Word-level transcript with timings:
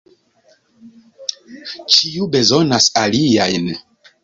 Ĉiu 1.97 2.31
bezonas 2.39 2.91
aliajn. 3.05 3.73